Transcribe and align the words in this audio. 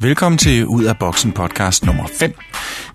Velkommen 0.00 0.38
til 0.38 0.66
Ud 0.66 0.84
af 0.84 0.98
Boksen 0.98 1.32
podcast 1.32 1.84
nummer 1.86 2.06
5. 2.18 2.34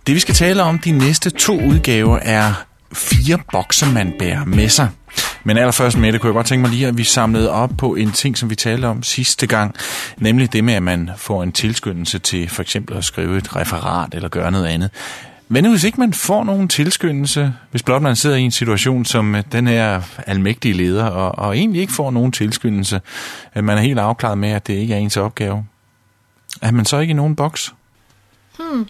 Det 0.07 0.15
vi 0.15 0.19
skal 0.19 0.35
tale 0.35 0.63
om 0.63 0.79
de 0.79 0.91
næste 0.91 1.29
to 1.29 1.61
udgaver 1.61 2.17
er 2.17 2.53
fire 2.93 3.39
bokser, 3.51 3.91
man 3.91 4.13
bærer 4.19 4.45
med 4.45 4.69
sig. 4.69 4.89
Men 5.43 5.57
allerførst 5.57 5.97
med 5.97 6.13
det 6.13 6.21
kunne 6.21 6.27
jeg 6.27 6.33
godt 6.33 6.45
tænke 6.45 6.61
mig 6.61 6.71
lige, 6.71 6.87
at 6.87 6.97
vi 6.97 7.03
samlede 7.03 7.51
op 7.51 7.69
på 7.77 7.95
en 7.95 8.11
ting, 8.11 8.37
som 8.37 8.49
vi 8.49 8.55
talte 8.55 8.85
om 8.85 9.03
sidste 9.03 9.47
gang, 9.47 9.75
nemlig 10.17 10.53
det 10.53 10.63
med, 10.63 10.73
at 10.73 10.83
man 10.83 11.09
får 11.17 11.43
en 11.43 11.51
tilskyndelse 11.51 12.19
til 12.19 12.49
for 12.49 12.61
eksempel 12.61 12.97
at 12.97 13.03
skrive 13.03 13.37
et 13.37 13.55
referat 13.55 14.13
eller 14.13 14.29
gøre 14.29 14.51
noget 14.51 14.65
andet. 14.65 14.89
Men 15.49 15.69
hvis 15.69 15.83
ikke 15.83 15.99
man 15.99 16.13
får 16.13 16.43
nogen 16.43 16.67
tilskyndelse, 16.67 17.53
hvis 17.71 17.83
blot 17.83 18.01
man 18.01 18.15
sidder 18.15 18.35
i 18.35 18.41
en 18.41 18.51
situation 18.51 19.05
som 19.05 19.35
øh, 19.35 19.43
den 19.51 19.67
her 19.67 20.01
almægtige 20.27 20.73
leder, 20.73 21.05
og, 21.05 21.45
og 21.45 21.57
egentlig 21.57 21.81
ikke 21.81 21.93
får 21.93 22.11
nogen 22.11 22.31
tilskyndelse, 22.31 23.01
at 23.53 23.63
man 23.63 23.77
er 23.77 23.81
helt 23.81 23.99
afklaret 23.99 24.37
med, 24.37 24.49
at 24.49 24.67
det 24.67 24.73
ikke 24.73 24.93
er 24.93 24.97
ens 24.97 25.17
opgave, 25.17 25.65
er 26.61 26.71
man 26.71 26.85
så 26.85 26.99
ikke 26.99 27.11
i 27.11 27.13
nogen 27.13 27.35
boks? 27.35 27.73
Hmm. 28.59 28.87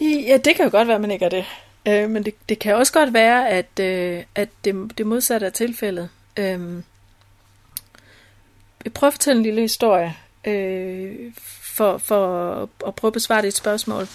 Ja, 0.00 0.36
det 0.36 0.56
kan 0.56 0.64
jo 0.64 0.70
godt 0.70 0.88
være, 0.88 0.94
at 0.94 1.00
man 1.00 1.10
ikke 1.10 1.24
er 1.24 1.28
det. 1.28 1.44
Øh, 1.88 2.10
men 2.10 2.24
det, 2.24 2.34
det 2.48 2.58
kan 2.58 2.74
også 2.74 2.92
godt 2.92 3.12
være, 3.12 3.48
at, 3.48 3.80
øh, 3.80 4.22
at 4.34 4.48
det, 4.64 4.98
det 4.98 5.06
modsatte 5.06 5.46
er 5.46 5.50
tilfældet. 5.50 6.08
Øh, 6.36 6.82
jeg 8.84 8.92
prøver 8.92 9.08
at 9.08 9.14
fortælle 9.14 9.38
en 9.38 9.42
lille 9.42 9.60
historie, 9.60 10.16
øh, 10.44 11.32
for, 11.62 11.98
for 11.98 12.62
at 12.86 12.94
prøve 12.94 13.08
at 13.08 13.12
besvare 13.12 13.42
dit 13.42 13.56
spørgsmål. 13.56 14.06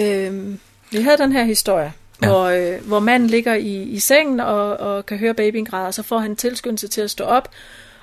Øh, 0.00 0.58
vi 0.90 1.00
havde 1.02 1.18
den 1.18 1.32
her 1.32 1.44
historie, 1.44 1.92
ja. 2.22 2.28
hvor, 2.28 2.44
øh, 2.44 2.86
hvor 2.86 3.00
manden 3.00 3.30
ligger 3.30 3.54
i, 3.54 3.82
i 3.82 3.98
sengen 3.98 4.40
og, 4.40 4.76
og 4.76 5.06
kan 5.06 5.18
høre 5.18 5.34
babyen 5.34 5.64
græde, 5.64 5.86
og 5.86 5.94
så 5.94 6.02
får 6.02 6.18
han 6.18 6.36
tilskyndelse 6.36 6.88
til 6.88 7.00
at 7.00 7.10
stå 7.10 7.24
op, 7.24 7.50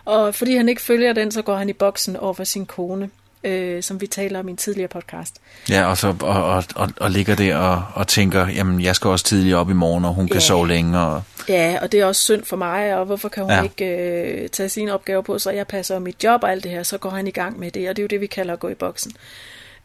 og 0.05 0.35
fordi 0.35 0.55
han 0.55 0.69
ikke 0.69 0.81
følger 0.81 1.13
den, 1.13 1.31
så 1.31 1.41
går 1.41 1.55
han 1.55 1.69
i 1.69 1.73
boksen 1.73 2.17
over 2.17 2.33
for 2.33 2.43
sin 2.43 2.65
kone, 2.65 3.09
øh, 3.43 3.83
som 3.83 4.01
vi 4.01 4.07
taler 4.07 4.39
om 4.39 4.47
i 4.47 4.51
en 4.51 4.57
tidligere 4.57 4.87
podcast. 4.87 5.35
Ja, 5.69 5.85
og, 5.85 5.97
så, 5.97 6.15
og, 6.21 6.43
og, 6.43 6.63
og, 6.75 6.89
og 6.97 7.11
ligger 7.11 7.35
der 7.35 7.55
og, 7.55 7.83
og 7.93 8.07
tænker, 8.07 8.47
jamen 8.47 8.81
jeg 8.81 8.95
skal 8.95 9.07
også 9.07 9.25
tidligere 9.25 9.59
op 9.59 9.69
i 9.69 9.73
morgen, 9.73 10.05
og 10.05 10.13
hun 10.13 10.25
ja. 10.25 10.31
kan 10.31 10.41
sove 10.41 10.67
længe. 10.67 10.99
Og... 10.99 11.21
Ja, 11.49 11.79
og 11.81 11.91
det 11.91 11.99
er 11.99 12.05
også 12.05 12.21
synd 12.21 12.43
for 12.43 12.55
mig, 12.55 12.95
og 12.95 13.05
hvorfor 13.05 13.29
kan 13.29 13.43
hun 13.43 13.51
ja. 13.51 13.63
ikke 13.63 13.85
øh, 13.85 14.49
tage 14.49 14.69
sine 14.69 14.93
opgaver 14.93 15.21
på, 15.21 15.39
så 15.39 15.51
jeg 15.51 15.67
passer 15.67 15.99
mit 15.99 16.23
job 16.23 16.43
og 16.43 16.51
alt 16.51 16.63
det 16.63 16.71
her, 16.71 16.83
så 16.83 16.97
går 16.97 17.09
han 17.09 17.27
i 17.27 17.31
gang 17.31 17.59
med 17.59 17.71
det, 17.71 17.89
og 17.89 17.95
det 17.95 18.01
er 18.01 18.03
jo 18.03 18.07
det, 18.07 18.21
vi 18.21 18.27
kalder 18.27 18.53
at 18.53 18.59
gå 18.59 18.69
i 18.69 18.75
boksen. 18.75 19.11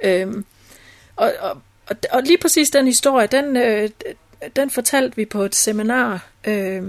Øhm, 0.01 0.45
og, 1.17 1.33
og, 1.41 1.51
og, 1.87 1.97
og 2.11 2.23
lige 2.23 2.39
præcis 2.39 2.71
den 2.71 2.87
historie, 2.87 3.27
den, 3.27 3.57
øh, 3.57 3.91
den 4.57 4.71
fortalte 4.71 5.17
vi 5.17 5.25
på 5.25 5.43
et 5.43 5.55
seminar, 5.55 6.27
øh, 6.45 6.83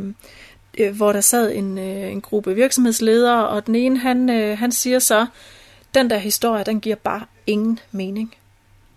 øh, 0.77 0.95
hvor 0.95 1.11
der 1.11 1.21
sad 1.21 1.51
en, 1.51 1.77
øh, 1.77 2.11
en 2.11 2.21
gruppe 2.21 2.55
virksomhedsledere, 2.55 3.47
og 3.47 3.65
den 3.65 3.75
ene, 3.75 3.99
han, 3.99 4.29
øh, 4.29 4.57
han 4.57 4.71
siger 4.71 4.99
så, 4.99 5.25
den 5.93 6.09
der 6.09 6.17
historie, 6.17 6.63
den 6.63 6.81
giver 6.81 6.95
bare 6.95 7.21
ingen 7.47 7.79
mening. 7.91 8.35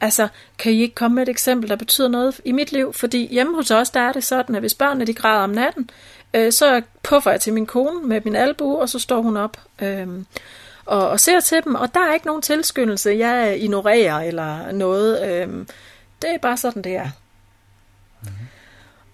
Altså, 0.00 0.28
kan 0.58 0.72
I 0.72 0.80
ikke 0.80 0.94
komme 0.94 1.14
med 1.14 1.22
et 1.22 1.28
eksempel, 1.28 1.70
der 1.70 1.76
betyder 1.76 2.08
noget 2.08 2.40
i 2.44 2.52
mit 2.52 2.72
liv? 2.72 2.92
Fordi 2.92 3.28
hjemme 3.30 3.56
hos 3.56 3.70
os, 3.70 3.90
der 3.90 4.00
er 4.00 4.12
det 4.12 4.24
sådan, 4.24 4.54
at 4.54 4.62
hvis 4.62 4.74
børnene 4.74 5.04
de 5.04 5.14
græder 5.14 5.42
om 5.42 5.50
natten, 5.50 5.90
øh, 6.34 6.52
så 6.52 6.82
puffer 7.02 7.30
jeg 7.30 7.40
til 7.40 7.52
min 7.52 7.66
kone 7.66 8.08
med 8.08 8.20
min 8.24 8.36
albu, 8.36 8.76
og 8.76 8.88
så 8.88 8.98
står 8.98 9.22
hun 9.22 9.36
op 9.36 9.56
øh, 9.82 10.08
og, 10.86 11.08
og 11.08 11.20
ser 11.20 11.40
til 11.40 11.64
dem, 11.64 11.74
og 11.74 11.94
der 11.94 12.00
er 12.00 12.14
ikke 12.14 12.26
nogen 12.26 12.42
tilskyndelse, 12.42 13.10
jeg 13.10 13.58
ignorerer 13.58 14.20
eller 14.20 14.72
noget. 14.72 15.22
Øh, 15.28 15.66
det 16.22 16.30
er 16.34 16.38
bare 16.38 16.56
sådan, 16.56 16.82
det 16.82 16.96
er. 16.96 17.10
Mhm. 18.22 18.32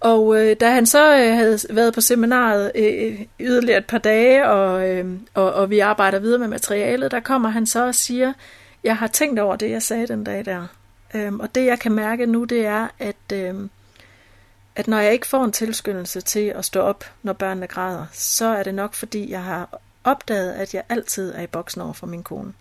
Og 0.01 0.41
øh, 0.41 0.55
da 0.59 0.69
han 0.69 0.85
så 0.85 1.17
øh, 1.17 1.33
havde 1.33 1.59
været 1.69 1.93
på 1.93 2.01
seminaret 2.01 2.71
øh, 2.75 3.19
yderligere 3.39 3.77
et 3.77 3.85
par 3.85 3.97
dage, 3.97 4.47
og, 4.47 4.89
øh, 4.89 5.05
og, 5.33 5.53
og 5.53 5.69
vi 5.69 5.79
arbejder 5.79 6.19
videre 6.19 6.39
med 6.39 6.47
materialet, 6.47 7.11
der 7.11 7.19
kommer 7.19 7.49
han 7.49 7.65
så 7.65 7.87
og 7.87 7.95
siger, 7.95 8.33
jeg 8.83 8.97
har 8.97 9.07
tænkt 9.07 9.39
over 9.39 9.55
det, 9.55 9.69
jeg 9.69 9.81
sagde 9.81 10.07
den 10.07 10.23
dag 10.23 10.45
der. 10.45 10.67
Øhm, 11.13 11.39
og 11.39 11.55
det 11.55 11.65
jeg 11.65 11.79
kan 11.79 11.91
mærke 11.91 12.25
nu, 12.25 12.43
det 12.43 12.65
er, 12.65 12.87
at, 12.99 13.33
øh, 13.33 13.55
at 14.75 14.87
når 14.87 14.99
jeg 14.99 15.13
ikke 15.13 15.27
får 15.27 15.43
en 15.43 15.51
tilskyndelse 15.51 16.21
til 16.21 16.53
at 16.55 16.65
stå 16.65 16.79
op, 16.79 17.05
når 17.23 17.33
børnene 17.33 17.67
græder, 17.67 18.05
så 18.11 18.45
er 18.45 18.63
det 18.63 18.75
nok 18.75 18.93
fordi, 18.93 19.31
jeg 19.31 19.43
har 19.43 19.79
opdaget, 20.03 20.53
at 20.53 20.73
jeg 20.73 20.83
altid 20.89 21.33
er 21.35 21.41
i 21.41 21.47
boksen 21.47 21.81
over 21.81 21.93
for 21.93 22.07
min 22.07 22.23
kone. 22.23 22.53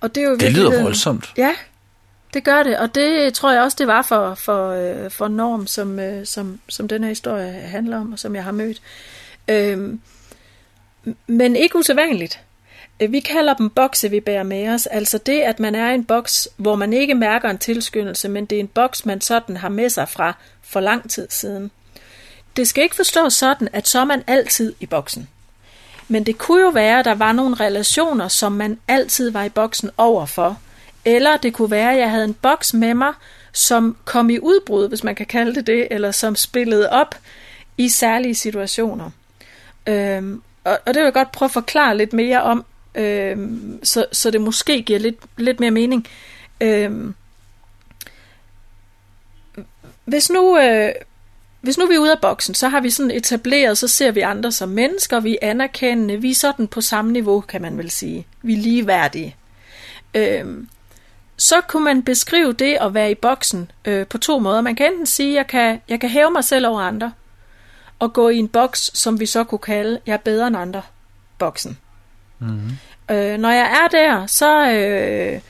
Og 0.00 0.14
det, 0.14 0.22
er 0.22 0.28
jo 0.28 0.36
det 0.36 0.52
lyder 0.52 0.82
voldsomt. 0.82 1.32
Ja, 1.36 1.54
det 2.34 2.44
gør 2.44 2.62
det, 2.62 2.78
og 2.78 2.94
det 2.94 3.34
tror 3.34 3.52
jeg 3.52 3.62
også, 3.62 3.76
det 3.78 3.86
var 3.86 4.02
for, 4.02 4.34
for, 4.34 4.70
øh, 4.70 5.10
for 5.10 5.28
Norm, 5.28 5.66
som, 5.66 5.98
øh, 5.98 6.26
som, 6.26 6.60
som 6.68 6.88
den 6.88 7.02
her 7.02 7.08
historie 7.08 7.52
handler 7.52 8.00
om, 8.00 8.12
og 8.12 8.18
som 8.18 8.34
jeg 8.34 8.44
har 8.44 8.52
mødt. 8.52 8.82
Øhm, 9.48 10.00
men 11.26 11.56
ikke 11.56 11.76
usædvanligt. 11.76 12.40
Øh, 13.00 13.12
vi 13.12 13.20
kalder 13.20 13.54
dem 13.54 13.70
bokse, 13.70 14.10
vi 14.10 14.20
bærer 14.20 14.42
med 14.42 14.68
os. 14.68 14.86
Altså 14.86 15.18
det, 15.18 15.40
at 15.40 15.60
man 15.60 15.74
er 15.74 15.90
i 15.90 15.94
en 15.94 16.04
boks, 16.04 16.48
hvor 16.56 16.76
man 16.76 16.92
ikke 16.92 17.14
mærker 17.14 17.50
en 17.50 17.58
tilskyndelse, 17.58 18.28
men 18.28 18.46
det 18.46 18.56
er 18.56 18.60
en 18.60 18.68
boks, 18.68 19.06
man 19.06 19.20
sådan 19.20 19.56
har 19.56 19.68
med 19.68 19.88
sig 19.88 20.08
fra 20.08 20.34
for 20.62 20.80
lang 20.80 21.10
tid 21.10 21.26
siden. 21.30 21.70
Det 22.56 22.68
skal 22.68 22.84
ikke 22.84 22.96
forstås 22.96 23.34
sådan, 23.34 23.68
at 23.72 23.88
så 23.88 24.00
er 24.00 24.04
man 24.04 24.22
altid 24.26 24.74
i 24.80 24.86
boksen. 24.86 25.28
Men 26.08 26.24
det 26.24 26.38
kunne 26.38 26.62
jo 26.62 26.68
være, 26.68 26.98
at 26.98 27.04
der 27.04 27.14
var 27.14 27.32
nogle 27.32 27.54
relationer, 27.54 28.28
som 28.28 28.52
man 28.52 28.78
altid 28.88 29.30
var 29.30 29.44
i 29.44 29.48
boksen 29.48 29.90
overfor, 29.96 30.58
eller 31.08 31.36
det 31.36 31.54
kunne 31.54 31.70
være, 31.70 31.92
at 31.92 31.98
jeg 31.98 32.10
havde 32.10 32.24
en 32.24 32.34
boks 32.34 32.74
med 32.74 32.94
mig, 32.94 33.12
som 33.52 33.96
kom 34.04 34.30
i 34.30 34.38
udbrud, 34.38 34.88
hvis 34.88 35.04
man 35.04 35.14
kan 35.14 35.26
kalde 35.26 35.54
det 35.54 35.66
det, 35.66 35.88
eller 35.90 36.10
som 36.10 36.36
spillede 36.36 36.90
op 36.90 37.14
i 37.78 37.88
særlige 37.88 38.34
situationer. 38.34 39.10
Øhm, 39.86 40.42
og, 40.64 40.78
og 40.86 40.94
det 40.94 40.96
vil 40.96 41.04
jeg 41.04 41.12
godt 41.12 41.32
prøve 41.32 41.46
at 41.46 41.52
forklare 41.52 41.96
lidt 41.96 42.12
mere 42.12 42.42
om, 42.42 42.64
øhm, 42.94 43.80
så, 43.82 44.06
så 44.12 44.30
det 44.30 44.40
måske 44.40 44.82
giver 44.82 44.98
lidt, 44.98 45.16
lidt 45.36 45.60
mere 45.60 45.70
mening. 45.70 46.06
Øhm, 46.60 47.14
hvis 50.04 50.30
nu... 50.30 50.58
Øh, 50.58 50.92
hvis 51.60 51.78
nu 51.78 51.86
vi 51.86 51.94
er 51.94 51.98
ude 51.98 52.12
af 52.12 52.20
boksen, 52.20 52.54
så 52.54 52.68
har 52.68 52.80
vi 52.80 52.90
sådan 52.90 53.10
etableret, 53.10 53.78
så 53.78 53.88
ser 53.88 54.10
vi 54.10 54.20
andre 54.20 54.52
som 54.52 54.68
mennesker, 54.68 55.20
vi 55.20 55.38
er 55.42 55.50
anerkendende, 55.50 56.20
vi 56.20 56.30
er 56.30 56.34
sådan 56.34 56.68
på 56.68 56.80
samme 56.80 57.12
niveau, 57.12 57.40
kan 57.40 57.62
man 57.62 57.78
vel 57.78 57.90
sige. 57.90 58.26
Vi 58.42 58.52
er 58.52 58.56
ligeværdige. 58.56 59.36
Øhm, 60.14 60.68
så 61.38 61.60
kunne 61.60 61.84
man 61.84 62.02
beskrive 62.02 62.52
det 62.52 62.78
at 62.80 62.94
være 62.94 63.10
i 63.10 63.14
boksen 63.14 63.70
øh, 63.84 64.06
på 64.06 64.18
to 64.18 64.38
måder. 64.38 64.60
Man 64.60 64.76
kan 64.76 64.86
enten 64.86 65.06
sige, 65.06 65.30
at 65.30 65.36
jeg 65.36 65.46
kan, 65.46 65.80
jeg 65.88 66.00
kan 66.00 66.10
hæve 66.10 66.30
mig 66.30 66.44
selv 66.44 66.66
over 66.66 66.80
andre, 66.80 67.12
og 67.98 68.12
gå 68.12 68.28
i 68.28 68.36
en 68.36 68.48
boks, 68.48 68.90
som 68.94 69.20
vi 69.20 69.26
så 69.26 69.44
kunne 69.44 69.58
kalde, 69.58 70.00
jeg 70.06 70.12
er 70.12 70.16
bedre 70.16 70.46
end 70.46 70.56
andre, 70.56 70.82
boksen. 71.38 71.78
Mm-hmm. 72.38 72.70
Øh, 73.10 73.38
når 73.38 73.50
jeg 73.50 73.84
er 73.84 73.88
der, 73.88 74.26
så, 74.26 74.70
øh, 74.70 75.40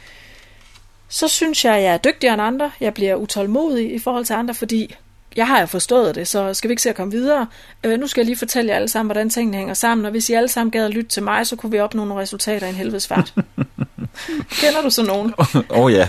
så 1.09 1.29
synes 1.29 1.65
jeg, 1.65 1.75
at 1.77 1.83
jeg 1.83 1.95
er 1.95 1.99
dygtigere 1.99 2.35
end 2.35 2.43
andre. 2.43 2.71
Jeg 2.81 2.95
bliver 2.95 3.15
utålmodig 3.15 3.95
i 3.95 3.99
forhold 3.99 4.25
til 4.25 4.35
andre, 4.35 4.55
fordi 4.55 4.95
jeg 5.37 5.47
har 5.47 5.61
jo 5.61 5.67
forstået 5.67 6.15
det, 6.15 6.29
så 6.29 6.55
skal 6.55 6.69
vi 6.69 6.73
ikke 6.73 6.83
se 6.83 6.91
at 6.91 6.97
komme 6.97 7.13
videre. 7.13 7.47
Øh, 7.85 8.01
nu 8.01 8.07
skal 8.07 8.21
jeg 8.21 8.27
lige 8.27 8.37
fortælle 8.39 8.71
jer 8.71 8.77
alle 8.77 8.89
sammen, 8.89 9.09
hvordan 9.09 9.31
tingene 9.31 9.57
hænger 9.57 9.75
sammen, 9.75 10.05
og 10.05 10.11
hvis 10.11 10.29
I 10.29 10.33
alle 10.33 10.49
sammen 10.49 10.71
gad 10.71 10.85
at 10.85 10.91
lytte 10.91 11.11
til 11.11 11.23
mig, 11.23 11.47
så 11.47 11.57
kunne 11.57 11.73
vi 11.73 11.81
opnå 11.81 12.05
nogle 12.05 12.23
resultater 12.23 12.67
i 12.67 12.71
en 12.71 12.77
helvedes 12.77 13.09
fart. 13.09 13.35
Kender 14.61 14.83
du 14.83 14.91
så 14.91 15.03
nogen? 15.03 15.35
Åh 15.39 15.63
oh, 15.69 15.93
ja. 15.93 16.09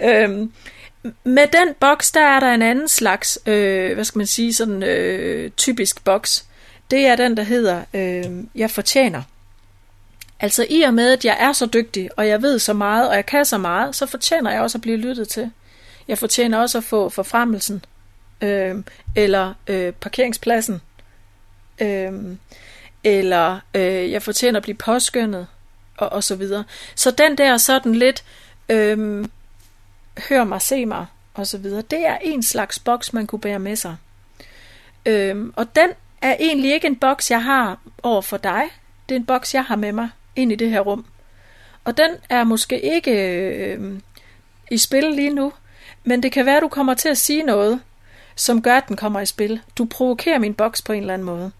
øhm, 0.08 0.52
med 1.24 1.46
den 1.52 1.74
boks, 1.80 2.12
der 2.12 2.20
er 2.20 2.40
der 2.40 2.54
en 2.54 2.62
anden 2.62 2.88
slags, 2.88 3.38
øh, 3.46 3.94
hvad 3.94 4.04
skal 4.04 4.18
man 4.18 4.26
sige, 4.26 4.54
sådan 4.54 4.82
øh, 4.82 5.50
typisk 5.50 6.04
boks. 6.04 6.44
Det 6.90 7.06
er 7.06 7.16
den, 7.16 7.36
der 7.36 7.42
hedder, 7.42 7.84
øh, 7.94 8.24
jeg 8.54 8.70
fortjener. 8.70 9.22
Altså 10.40 10.66
i 10.70 10.82
og 10.82 10.94
med, 10.94 11.12
at 11.12 11.24
jeg 11.24 11.36
er 11.40 11.52
så 11.52 11.66
dygtig, 11.66 12.10
og 12.16 12.28
jeg 12.28 12.42
ved 12.42 12.58
så 12.58 12.72
meget, 12.72 13.08
og 13.08 13.14
jeg 13.14 13.26
kan 13.26 13.44
så 13.44 13.58
meget, 13.58 13.96
så 13.96 14.06
fortjener 14.06 14.50
jeg 14.50 14.60
også 14.60 14.78
at 14.78 14.82
blive 14.82 14.96
lyttet 14.96 15.28
til. 15.28 15.50
Jeg 16.08 16.18
fortjener 16.18 16.58
også 16.58 16.78
at 16.78 16.84
få 16.84 17.08
forfremmelsen, 17.08 17.84
øh, 18.40 18.76
eller 19.16 19.54
øh, 19.66 19.92
parkeringspladsen, 19.92 20.80
øh, 21.80 22.12
eller 23.04 23.60
øh, 23.74 24.10
jeg 24.10 24.22
fortjener 24.22 24.56
at 24.56 24.62
blive 24.62 24.76
påskyndet, 24.76 25.46
og, 26.02 26.12
og 26.12 26.24
så 26.24 26.36
videre. 26.36 26.64
Så 26.94 27.10
den 27.10 27.38
der 27.38 27.56
sådan 27.56 27.94
lidt, 27.94 28.24
øhm, 28.68 29.30
hør 30.28 30.44
mig, 30.44 30.62
se 30.62 30.86
mig, 30.86 31.06
og 31.34 31.46
så 31.46 31.58
videre, 31.58 31.82
det 31.82 32.06
er 32.06 32.18
en 32.20 32.42
slags 32.42 32.78
boks, 32.78 33.12
man 33.12 33.26
kunne 33.26 33.40
bære 33.40 33.58
med 33.58 33.76
sig. 33.76 33.96
Øhm, 35.06 35.52
og 35.56 35.76
den 35.76 35.90
er 36.22 36.36
egentlig 36.40 36.72
ikke 36.74 36.86
en 36.86 36.96
boks, 36.96 37.30
jeg 37.30 37.44
har 37.44 37.78
over 38.02 38.22
for 38.22 38.36
dig. 38.36 38.62
Det 39.08 39.14
er 39.14 39.18
en 39.18 39.26
boks, 39.26 39.54
jeg 39.54 39.64
har 39.64 39.76
med 39.76 39.92
mig 39.92 40.08
ind 40.36 40.52
i 40.52 40.54
det 40.54 40.70
her 40.70 40.80
rum. 40.80 41.06
Og 41.84 41.96
den 41.96 42.10
er 42.28 42.44
måske 42.44 42.80
ikke 42.80 43.12
øh, 43.12 44.00
i 44.70 44.78
spil 44.78 45.04
lige 45.04 45.30
nu, 45.30 45.52
men 46.04 46.22
det 46.22 46.32
kan 46.32 46.46
være, 46.46 46.56
at 46.56 46.62
du 46.62 46.68
kommer 46.68 46.94
til 46.94 47.08
at 47.08 47.18
sige 47.18 47.42
noget, 47.42 47.80
som 48.36 48.62
gør, 48.62 48.76
at 48.76 48.88
den 48.88 48.96
kommer 48.96 49.20
i 49.20 49.26
spil. 49.26 49.60
Du 49.78 49.84
provokerer 49.84 50.38
min 50.38 50.54
boks 50.54 50.82
på 50.82 50.92
en 50.92 51.00
eller 51.00 51.14
anden 51.14 51.26
måde. 51.26 51.52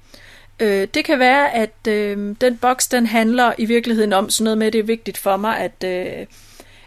Øh, 0.63 0.89
det 0.95 1.05
kan 1.05 1.19
være, 1.19 1.55
at 1.55 1.87
øh, 1.89 2.37
den 2.41 2.57
boks, 2.57 2.89
den 2.89 3.07
handler 3.07 3.53
i 3.59 3.65
virkeligheden 3.65 4.13
om 4.13 4.31
sådan 4.31 4.45
noget 4.45 4.59
med, 4.59 4.67
at 4.67 4.73
det 4.73 4.79
er 4.79 4.83
vigtigt 4.83 5.19
for 5.19 5.37
mig, 5.37 5.59
at, 5.59 5.85
øh, 5.85 6.27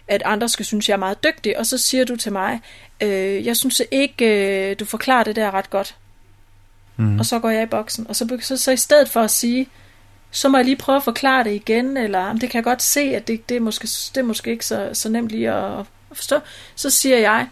at 0.08 0.22
andre 0.24 0.48
skal 0.48 0.64
synes, 0.64 0.88
jeg 0.88 0.94
er 0.94 0.98
meget 0.98 1.24
dygtig. 1.24 1.58
Og 1.58 1.66
så 1.66 1.78
siger 1.78 2.04
du 2.04 2.16
til 2.16 2.32
mig, 2.32 2.60
øh, 3.00 3.46
jeg 3.46 3.56
synes 3.56 3.82
ikke, 3.90 4.70
øh, 4.70 4.76
du 4.80 4.84
forklarer 4.84 5.24
det 5.24 5.36
der 5.36 5.54
ret 5.54 5.70
godt. 5.70 5.96
Mm. 6.96 7.18
Og 7.18 7.26
så 7.26 7.38
går 7.38 7.50
jeg 7.50 7.62
i 7.62 7.66
boksen. 7.66 8.06
Og 8.08 8.16
så, 8.16 8.38
så, 8.40 8.56
så 8.56 8.70
i 8.70 8.76
stedet 8.76 9.08
for 9.08 9.20
at 9.20 9.30
sige, 9.30 9.68
så 10.30 10.48
må 10.48 10.58
jeg 10.58 10.64
lige 10.64 10.76
prøve 10.76 10.96
at 10.96 11.04
forklare 11.04 11.44
det 11.44 11.54
igen, 11.54 11.96
eller 11.96 12.18
jamen, 12.18 12.40
det 12.40 12.50
kan 12.50 12.58
jeg 12.58 12.64
godt 12.64 12.82
se, 12.82 13.00
at 13.00 13.28
det, 13.28 13.48
det, 13.48 13.56
er, 13.56 13.60
måske, 13.60 13.86
det 13.86 14.16
er 14.16 14.22
måske 14.22 14.50
ikke 14.50 14.66
så, 14.66 14.90
så 14.92 15.08
nemt 15.08 15.30
lige 15.30 15.52
at, 15.52 15.80
at 16.10 16.16
forstå. 16.16 16.38
Så 16.74 16.90
siger 16.90 17.18
jeg, 17.18 17.46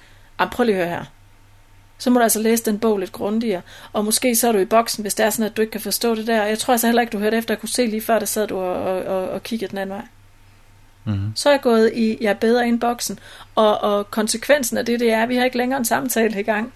prøv 0.53 0.65
lige 0.65 0.76
at 0.76 0.88
høre 0.88 0.97
her. 0.97 1.05
Så 2.05 2.11
må 2.11 2.19
du 2.19 2.23
altså 2.23 2.39
læse 2.39 2.65
den 2.65 2.79
bog 2.79 2.99
lidt 2.99 3.12
grundigere. 3.12 3.62
Og 3.93 4.05
måske 4.05 4.37
så 4.37 4.49
er 4.49 4.53
du 4.53 4.59
i 4.59 4.65
boksen, 4.65 5.03
hvis 5.03 5.15
det 5.15 5.27
er 5.27 5.31
sådan, 5.31 5.47
at 5.47 5.56
du 5.56 5.62
ikke 5.62 5.73
kan 5.73 5.81
forstå 5.81 6.15
det 6.15 6.27
der. 6.27 6.45
Jeg 6.45 6.59
tror 6.59 6.73
altså 6.73 6.87
heller 6.87 7.03
ikke, 7.03 7.11
du 7.11 7.19
hørte 7.19 7.37
efter. 7.37 7.55
Jeg 7.55 7.61
kunne 7.61 7.69
se 7.69 7.87
lige 7.87 8.01
før, 8.01 8.19
der 8.19 8.27
sad 8.27 8.47
du 8.47 8.56
og, 8.56 8.83
og, 8.83 9.03
og, 9.03 9.29
og 9.29 9.43
kiggede 9.43 9.71
den 9.71 9.79
anden 9.79 9.97
vej. 9.97 10.05
Mm-hmm. 11.05 11.33
Så 11.35 11.49
er 11.49 11.53
jeg 11.53 11.61
gået 11.61 11.93
i, 11.95 12.19
jeg 12.21 12.31
er 12.31 12.35
bedre 12.35 12.69
end 12.69 12.81
boksen. 12.81 13.19
Og, 13.55 13.81
og 13.81 14.11
konsekvensen 14.11 14.79
af 14.79 14.87
det, 14.87 15.01
det 15.01 15.12
er, 15.12 15.23
at 15.23 15.29
vi 15.29 15.37
har 15.37 15.45
ikke 15.45 15.56
længere 15.56 15.79
en 15.79 15.85
samtale 15.85 16.41
i 16.41 16.43
gang. 16.43 16.73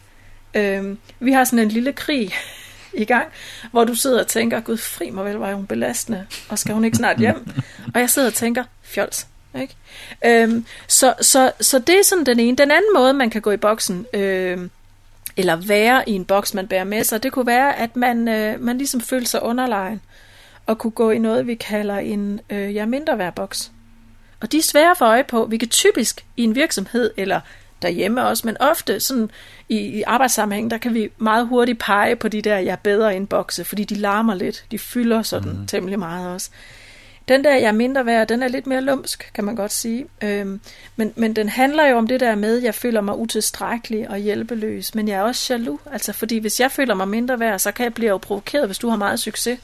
Øhm, 0.55 0.99
vi 1.21 1.33
har 1.33 1.45
sådan 1.45 1.59
en 1.59 1.69
lille 1.69 1.93
krig 1.93 2.33
i 2.93 3.05
gang, 3.05 3.27
hvor 3.71 3.85
du 3.85 3.95
sidder 3.95 4.21
og 4.21 4.27
tænker, 4.27 4.61
gud 4.61 4.77
fri 4.77 5.11
mig 5.11 5.25
vel, 5.25 5.35
var 5.35 5.55
hun 5.55 5.67
belastende, 5.67 6.27
og 6.49 6.59
skal 6.59 6.75
hun 6.75 6.85
ikke 6.85 6.97
snart 6.97 7.19
hjem? 7.19 7.49
og 7.95 8.01
jeg 8.01 8.11
sidder 8.11 8.29
og 8.29 8.35
tænker, 8.35 8.65
fjols. 8.83 9.27
Ikke? 9.61 9.75
Øhm, 10.27 10.67
så, 10.87 11.15
så, 11.21 11.53
så 11.61 11.79
det 11.79 11.99
er 11.99 12.05
sådan 12.05 12.27
den 12.27 12.41
ene. 12.41 12.57
Den 12.57 12.71
anden 12.71 12.91
måde, 12.95 13.13
man 13.15 13.31
kan 13.31 13.43
gå 13.43 13.51
i 13.51 13.57
boksen, 13.57 14.07
øh, 14.15 14.69
eller 15.38 15.56
være 15.56 16.08
i 16.08 16.12
en 16.12 16.25
boks, 16.25 16.55
man 16.55 16.69
bærer 16.69 16.85
med 16.85 17.05
sig, 17.05 17.23
det 17.23 17.32
kunne 17.32 17.46
være, 17.46 17.79
at 17.79 17.96
man, 17.96 18.29
øh, 18.29 18.61
man 18.61 18.79
ligesom 18.79 19.00
følte 19.00 19.31
sig 19.31 19.43
underlegen, 19.43 20.00
og 20.67 20.79
kunne 20.79 20.90
gå 20.90 21.11
i 21.11 21.19
noget, 21.19 21.46
vi 21.46 21.55
kalder 21.55 21.99
en 21.99 22.40
øh, 22.50 22.75
ja, 22.75 22.87
mindre 22.87 23.19
værd 23.19 23.35
boks. 23.35 23.73
Og 24.40 24.52
de 24.52 24.58
er 24.58 24.62
svære 24.62 24.94
for 24.99 25.06
øje 25.06 25.25
på. 25.25 25.44
Vi 25.44 25.56
kan 25.56 25.69
typisk 25.69 26.25
i 26.37 26.43
en 26.43 26.55
virksomhed, 26.55 27.11
eller 27.17 27.40
derhjemme 27.82 28.26
også, 28.26 28.46
men 28.46 28.56
ofte 28.61 29.00
sådan 29.00 29.31
i, 29.69 29.76
i 29.79 30.02
arbejdssammenhæng, 30.02 30.70
der 30.70 30.79
kan 30.79 30.94
vi 30.94 31.11
meget 31.19 31.46
hurtigt 31.46 31.79
pege 31.79 32.17
på 32.17 32.29
de 32.29 32.43
der, 32.43 32.58
jeg 32.58 32.73
er 32.73 32.76
bedre 32.76 33.17
end 33.17 33.26
bokse, 33.26 33.64
fordi 33.64 33.85
de 33.85 33.94
larmer 33.94 34.35
lidt, 34.35 34.64
de 34.70 34.79
fylder 34.79 35.23
sådan 35.23 35.52
mm. 35.52 35.67
temmelig 35.67 35.99
meget 35.99 36.35
også. 36.35 36.50
Den 37.29 37.45
der, 37.45 37.55
jeg 37.55 37.69
er 37.69 37.73
mindre 37.73 38.07
værd, 38.07 38.29
den 38.29 38.43
er 38.43 38.49
lidt 38.49 38.67
mere 38.67 38.81
lumsk, 38.81 39.31
kan 39.35 39.45
man 39.45 39.55
godt 39.55 39.73
sige. 39.73 40.07
Øhm, 40.23 40.61
men, 40.97 41.13
men 41.17 41.37
den 41.37 41.49
handler 41.49 41.87
jo 41.87 41.97
om 41.97 42.07
det 42.07 42.21
der 42.21 42.35
med, 42.35 42.59
at 42.59 42.65
jeg 42.65 42.75
føler 42.75 43.01
mig 43.01 43.19
utilstrækkelig 43.19 44.11
og 44.11 44.19
hjælpeløs, 44.19 44.95
men 44.95 45.09
jeg 45.09 45.15
er 45.15 45.23
også 45.23 45.55
jaloux. 45.55 45.81
Altså, 45.93 46.13
fordi 46.13 46.39
hvis 46.39 46.61
jeg 46.61 46.71
føler 46.71 46.95
mig 46.95 47.09
mindre 47.09 47.41
værd, 47.41 47.59
så 47.59 47.73
kan 47.73 47.85
jeg 47.85 47.95
blive 47.95 48.09
jo 48.09 48.19
provokeret, 48.19 48.67
hvis 48.67 48.79
du 48.79 48.89
har 48.89 48.97
meget 48.97 49.21
succes. 49.21 49.59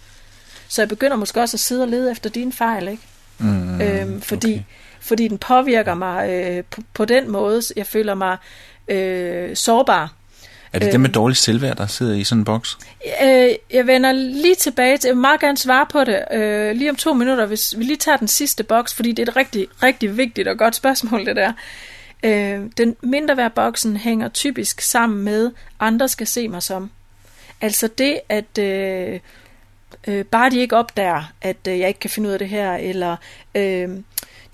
Så 0.68 0.82
jeg 0.82 0.88
begynder 0.88 1.16
måske 1.16 1.40
også 1.40 1.56
at 1.56 1.60
sidde 1.60 1.82
og 1.82 1.88
lede 1.88 2.10
efter 2.10 2.30
dine 2.30 2.52
fejl, 2.52 2.88
ikke? 2.88 3.02
Mm, 3.38 3.80
øhm, 3.80 4.20
fordi, 4.20 4.52
okay. 4.52 4.62
fordi 5.00 5.28
den 5.28 5.38
påvirker 5.38 5.94
mig 5.94 6.30
øh, 6.30 6.64
på, 6.70 6.82
på 6.94 7.04
den 7.04 7.30
måde. 7.30 7.62
Jeg 7.76 7.86
føler 7.86 8.14
mig 8.14 8.36
øh, 8.88 9.56
sårbar. 9.56 10.12
Er 10.74 10.78
det 10.78 10.86
øh, 10.86 10.92
det 10.92 11.00
med 11.00 11.10
dårlig 11.10 11.36
selvværd, 11.36 11.76
der 11.76 11.86
sidder 11.86 12.14
i 12.14 12.24
sådan 12.24 12.40
en 12.40 12.44
boks? 12.44 12.78
Øh, 13.22 13.50
jeg 13.72 13.86
vender 13.86 14.12
lige 14.12 14.54
tilbage 14.54 14.98
til, 14.98 15.08
jeg 15.08 15.14
vil 15.14 15.20
meget 15.20 15.40
gerne 15.40 15.56
svare 15.56 15.86
på 15.90 16.04
det 16.04 16.24
øh, 16.32 16.76
lige 16.76 16.90
om 16.90 16.96
to 16.96 17.14
minutter, 17.14 17.46
hvis 17.46 17.74
vi 17.78 17.84
lige 17.84 17.96
tager 17.96 18.16
den 18.16 18.28
sidste 18.28 18.64
boks, 18.64 18.94
fordi 18.94 19.12
det 19.12 19.28
er 19.28 19.32
et 19.32 19.36
rigtig, 19.36 19.66
rigtig 19.82 20.16
vigtigt 20.16 20.48
og 20.48 20.58
godt 20.58 20.74
spørgsmål, 20.74 21.26
det 21.26 21.36
der. 21.36 21.52
Øh, 22.22 22.60
den 22.76 22.96
mindre 23.00 23.36
værd 23.36 23.52
boksen 23.52 23.96
hænger 23.96 24.28
typisk 24.28 24.80
sammen 24.80 25.24
med, 25.24 25.50
andre 25.80 26.08
skal 26.08 26.26
se 26.26 26.48
mig 26.48 26.62
som. 26.62 26.90
Altså 27.60 27.88
det, 27.98 28.20
at 28.28 28.58
øh, 28.58 29.20
øh, 30.06 30.24
bare 30.24 30.50
de 30.50 30.58
ikke 30.58 30.76
opdager, 30.76 31.32
at 31.42 31.56
øh, 31.68 31.78
jeg 31.78 31.88
ikke 31.88 32.00
kan 32.00 32.10
finde 32.10 32.28
ud 32.28 32.32
af 32.32 32.38
det 32.38 32.48
her, 32.48 32.74
eller 32.74 33.16
øh, 33.54 33.88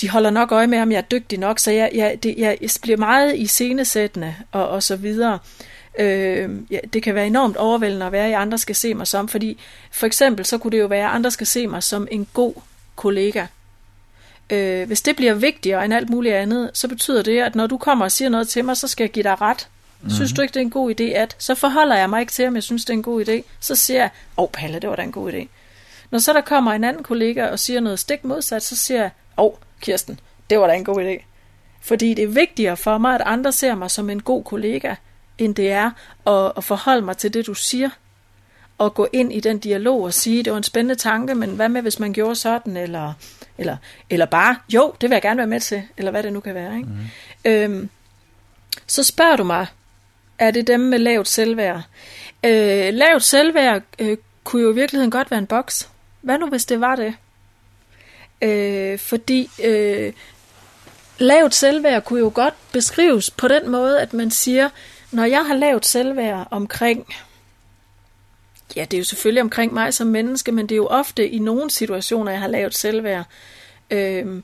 de 0.01 0.11
holder 0.11 0.31
nok 0.31 0.53
øje 0.53 0.67
med, 0.67 0.81
om 0.81 0.93
jeg 0.93 0.99
er 0.99 1.03
dygtig 1.03 1.39
nok, 1.39 1.59
så 1.59 1.71
jeg, 1.71 1.91
jeg, 1.95 2.19
det, 2.23 2.35
jeg 2.39 2.59
bliver 2.83 2.99
meget 2.99 3.37
i 3.37 3.47
scenesættende 3.47 4.35
og, 4.53 4.69
og 4.69 4.83
så 4.83 4.97
videre. 4.97 5.39
Øh, 6.01 6.51
ja, 6.71 6.79
det 6.93 7.03
kan 7.03 7.15
være 7.15 7.27
enormt 7.27 7.57
overvældende 7.57 8.07
at 8.07 8.13
være, 8.13 8.27
at 8.27 8.35
andre 8.35 8.59
skal 8.59 8.77
se 8.77 8.95
mig 8.95 9.07
som, 9.07 9.29
fordi 9.29 9.59
for 9.93 10.07
eksempel 10.07 10.45
så 10.45 10.59
kunne 10.59 10.71
det 10.71 10.79
jo 10.79 10.87
være, 10.87 11.09
at 11.09 11.15
andre 11.15 11.31
skal 11.31 11.47
se 11.47 11.67
mig 11.67 11.83
som 11.83 12.09
en 12.11 12.27
god 12.33 12.55
kollega. 12.97 13.47
Øh, 14.51 14.87
hvis 14.87 15.03
det 15.03 15.17
bliver 15.17 15.35
vigtigere 15.35 15.85
end 15.85 15.95
alt 15.95 16.11
muligt 16.11 16.35
andet, 16.35 16.71
så 16.75 16.89
betyder 16.89 17.23
det, 17.23 17.41
at 17.41 17.55
når 17.55 17.67
du 17.67 17.79
kommer 17.79 18.05
og 18.05 18.13
siger 18.13 18.29
noget 18.29 18.49
til 18.49 18.65
mig, 18.65 18.77
så 18.77 18.89
skal 18.89 19.05
jeg 19.05 19.11
give 19.11 19.23
dig 19.23 19.41
ret. 19.41 19.69
Mm-hmm. 20.01 20.15
Synes 20.15 20.33
du 20.33 20.43
ikke, 20.43 20.53
det 20.53 20.61
er 20.61 20.65
en 20.65 20.71
god 20.71 21.01
idé, 21.01 21.05
at 21.05 21.37
så 21.39 21.55
forholder 21.55 21.97
jeg 21.97 22.11
mig 22.11 22.21
ikke 22.21 22.33
til, 22.33 22.47
om 22.47 22.55
jeg 22.55 22.63
synes, 22.63 22.85
det 22.85 22.91
er 22.91 22.97
en 22.97 23.03
god 23.03 23.29
idé. 23.29 23.43
Så 23.61 23.77
siger 23.77 24.01
jeg, 24.01 24.11
åh 24.37 24.45
oh, 24.45 24.51
Palle, 24.53 24.79
det 24.79 24.91
var 24.91 24.97
da 24.97 25.03
en 25.03 25.13
god 25.13 25.33
idé. 25.33 25.47
Når 26.11 26.19
så 26.19 26.33
der 26.33 26.41
kommer 26.41 26.73
en 26.73 26.85
anden 26.85 27.03
kollega 27.03 27.47
og 27.47 27.59
siger 27.59 27.81
noget 27.81 27.99
stik 27.99 28.25
modsat, 28.25 28.63
så 28.63 28.77
siger 28.77 29.01
jeg, 29.01 29.11
åh 29.39 29.45
oh, 29.45 29.53
Kirsten, 29.81 30.21
det 30.51 30.59
var 30.59 30.67
da 30.67 30.73
en 30.75 30.85
god 30.85 31.05
idé. 31.05 31.25
Fordi 31.81 32.15
det 32.15 32.25
er 32.25 32.29
vigtigere 32.29 32.77
for 32.77 32.99
mig, 32.99 33.15
at 33.15 33.23
andre 33.25 33.53
ser 33.53 33.75
mig 33.75 33.91
som 33.91 34.11
en 34.11 34.23
god 34.23 34.45
kollega, 34.45 34.95
end 35.41 35.55
det 35.55 35.71
er 35.71 35.91
at, 36.27 36.53
at 36.57 36.65
forholde 36.65 37.03
mig 37.03 37.17
til 37.17 37.35
det, 37.35 37.47
du 37.47 37.55
siger. 37.55 37.91
Og 38.79 38.95
gå 38.95 39.09
ind 39.13 39.33
i 39.33 39.41
den 39.41 39.59
dialog 39.59 40.03
og 40.03 40.15
sige, 40.15 40.43
det 40.43 40.53
var 40.53 40.57
en 40.57 40.63
spændende 40.63 40.95
tanke, 40.95 41.35
men 41.35 41.51
hvad 41.51 41.69
med, 41.69 41.83
hvis 41.83 41.99
man 41.99 42.13
gjorde 42.13 42.35
sådan, 42.35 42.77
eller, 42.77 43.13
eller, 43.59 43.77
eller 44.11 44.27
bare, 44.27 44.57
jo, 44.69 44.95
det 45.01 45.11
vil 45.11 45.15
jeg 45.15 45.23
gerne 45.23 45.39
være 45.39 45.47
med 45.47 45.61
til, 45.61 45.83
eller 45.97 46.11
hvad 46.11 46.23
det 46.23 46.33
nu 46.33 46.41
kan 46.41 46.55
være. 46.55 46.77
Ikke? 46.77 46.89
Mm. 46.89 47.45
Øhm, 47.45 47.89
så 48.87 49.03
spørger 49.03 49.37
du 49.37 49.45
mig, 49.45 49.67
er 50.39 50.51
det 50.51 50.67
dem 50.67 50.81
med 50.81 50.99
lavt 50.99 51.29
selvværd? 51.29 51.83
Øh, 52.45 52.95
lavt 52.95 53.23
selvværd 53.23 53.83
øh, 53.99 54.17
kunne 54.45 54.63
jo 54.63 54.73
i 54.73 54.75
virkeligheden 54.75 55.11
godt 55.11 55.31
være 55.31 55.39
en 55.39 55.47
boks. 55.47 55.89
Hvad 56.21 56.39
nu, 56.39 56.49
hvis 56.49 56.65
det 56.65 56.81
var 56.81 56.97
det? 56.97 57.15
Øh, 58.43 58.99
fordi 58.99 59.51
øh, 59.65 60.13
lavt 61.19 61.55
selvværd 61.55 62.05
kunne 62.05 62.21
jo 62.21 62.33
godt 62.35 62.55
beskrives 62.73 63.31
på 63.31 63.49
den 63.49 63.71
måde, 63.71 64.01
at 64.01 64.13
man 64.13 64.31
siger, 64.31 64.69
når 65.13 65.25
jeg 65.25 65.47
har 65.47 65.55
lavt 65.55 65.87
selvværd 65.87 66.49
omkring, 66.51 67.07
ja, 68.77 68.85
det 68.85 68.95
er 68.95 68.99
jo 68.99 69.05
selvfølgelig 69.05 69.43
omkring 69.43 69.75
mig 69.75 69.95
som 69.95 70.07
menneske, 70.07 70.53
men 70.53 70.67
det 70.67 70.75
er 70.75 70.77
jo 70.77 70.87
ofte 70.87 71.29
i 71.29 71.39
nogle 71.39 71.71
situationer, 71.71 72.33
jeg 72.33 72.41
har 72.41 72.49
lavt 72.49 72.75
selvværd. 72.75 73.25
Øh, 73.91 74.43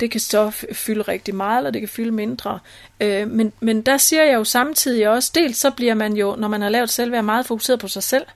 det 0.00 0.10
kan 0.10 0.20
så 0.20 0.50
fylde 0.72 1.02
rigtig 1.02 1.34
meget, 1.34 1.58
eller 1.58 1.70
det 1.70 1.80
kan 1.80 1.88
fylde 1.88 2.12
mindre. 2.12 2.58
Øh, 3.00 3.30
men, 3.30 3.52
men 3.60 3.82
der 3.82 3.96
siger 3.96 4.24
jeg 4.24 4.34
jo 4.34 4.44
samtidig 4.44 5.08
også, 5.08 5.32
dels 5.34 5.58
så 5.58 5.70
bliver 5.70 5.94
man 5.94 6.16
jo, 6.16 6.36
når 6.38 6.48
man 6.48 6.62
har 6.62 6.68
lavet 6.68 6.90
selvværd, 6.90 7.24
meget 7.24 7.46
fokuseret 7.46 7.80
på 7.80 7.88
sig 7.88 8.02
selv, 8.02 8.26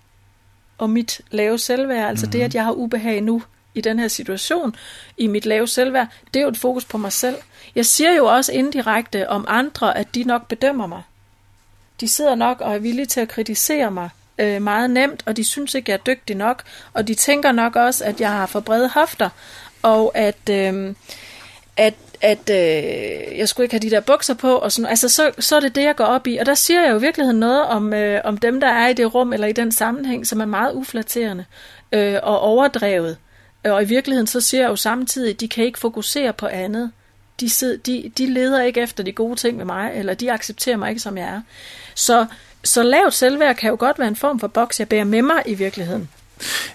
og 0.78 0.90
mit 0.90 1.20
lave 1.30 1.58
selvværd, 1.58 2.08
altså 2.08 2.26
mm-hmm. 2.26 2.32
det, 2.32 2.42
at 2.42 2.54
jeg 2.54 2.64
har 2.64 2.72
ubehag 2.72 3.20
nu 3.20 3.42
i 3.74 3.80
den 3.80 3.98
her 3.98 4.08
situation, 4.08 4.76
i 5.16 5.26
mit 5.26 5.46
lave 5.46 5.68
selvværd, 5.68 6.08
det 6.34 6.40
er 6.40 6.44
jo 6.44 6.48
et 6.48 6.56
fokus 6.56 6.84
på 6.84 6.98
mig 6.98 7.12
selv. 7.12 7.36
Jeg 7.74 7.86
siger 7.86 8.12
jo 8.12 8.26
også 8.26 8.52
indirekte 8.52 9.28
om 9.28 9.44
andre, 9.48 9.98
at 9.98 10.14
de 10.14 10.24
nok 10.24 10.48
bedømmer 10.48 10.86
mig. 10.86 11.02
De 12.02 12.08
sidder 12.08 12.34
nok 12.34 12.60
og 12.60 12.74
er 12.74 12.78
villige 12.78 13.06
til 13.06 13.20
at 13.20 13.28
kritisere 13.28 13.90
mig 13.90 14.08
øh, 14.38 14.62
meget 14.62 14.90
nemt, 14.90 15.22
og 15.26 15.36
de 15.36 15.44
synes 15.44 15.74
ikke, 15.74 15.90
jeg 15.90 15.98
er 15.98 16.14
dygtig 16.14 16.36
nok, 16.36 16.62
og 16.92 17.08
de 17.08 17.14
tænker 17.14 17.52
nok 17.52 17.76
også, 17.76 18.04
at 18.04 18.20
jeg 18.20 18.30
har 18.30 18.46
for 18.46 18.60
brede 18.60 18.88
hofter, 18.88 19.28
og 19.82 20.12
at... 20.14 20.48
Øh, 20.50 20.94
at, 21.76 21.94
at 22.20 22.50
øh, 22.50 23.38
jeg 23.38 23.48
skulle 23.48 23.64
ikke 23.64 23.74
have 23.74 23.90
de 23.90 23.90
der 23.90 24.00
bukser 24.00 24.34
på, 24.34 24.54
og 24.54 24.72
sådan, 24.72 24.88
altså 24.90 25.08
så, 25.08 25.30
så 25.38 25.56
er 25.56 25.60
det 25.60 25.74
det, 25.74 25.82
jeg 25.82 25.96
går 25.96 26.04
op 26.04 26.26
i. 26.26 26.36
Og 26.36 26.46
der 26.46 26.54
siger 26.54 26.82
jeg 26.82 26.90
jo 26.90 26.98
i 26.98 27.00
virkeligheden 27.00 27.40
noget 27.40 27.62
om, 27.62 27.92
øh, 27.92 28.20
om 28.24 28.38
dem, 28.38 28.60
der 28.60 28.68
er 28.68 28.88
i 28.88 28.92
det 28.92 29.14
rum, 29.14 29.32
eller 29.32 29.46
i 29.46 29.52
den 29.52 29.72
sammenhæng, 29.72 30.26
som 30.26 30.40
er 30.40 30.44
meget 30.44 30.74
uflatterende 30.74 31.44
øh, 31.92 32.18
og 32.22 32.40
overdrevet. 32.40 33.16
Øh, 33.64 33.72
og 33.72 33.82
i 33.82 33.86
virkeligheden 33.86 34.26
så 34.26 34.40
siger 34.40 34.60
jeg 34.60 34.70
jo 34.70 34.76
samtidig, 34.76 35.34
at 35.34 35.40
de 35.40 35.48
kan 35.48 35.64
ikke 35.64 35.78
fokusere 35.78 36.32
på 36.32 36.46
andet. 36.46 36.90
De, 37.42 37.50
sidder, 37.50 37.76
de, 37.76 38.12
de 38.18 38.26
leder 38.26 38.62
ikke 38.62 38.80
efter 38.80 39.04
de 39.04 39.12
gode 39.12 39.36
ting 39.36 39.56
med 39.56 39.64
mig, 39.64 39.90
eller 39.94 40.14
de 40.14 40.32
accepterer 40.32 40.76
mig 40.76 40.88
ikke, 40.88 41.00
som 41.00 41.18
jeg 41.18 41.28
er. 41.28 41.40
Så, 41.94 42.26
så 42.64 42.82
lavt 42.82 43.14
selvværd 43.14 43.56
kan 43.56 43.70
jo 43.70 43.76
godt 43.78 43.98
være 43.98 44.08
en 44.08 44.16
form 44.16 44.40
for 44.40 44.46
boks, 44.46 44.78
jeg 44.80 44.88
bærer 44.88 45.04
med 45.04 45.22
mig 45.22 45.42
i 45.46 45.54
virkeligheden. 45.54 46.08